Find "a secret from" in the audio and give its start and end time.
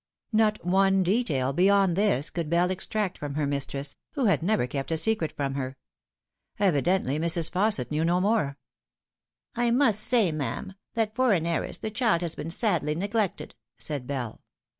4.89-5.53